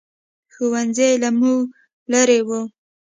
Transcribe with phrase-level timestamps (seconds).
[0.53, 1.63] ښوؤنځی له موږ
[2.11, 2.61] لرې ؤ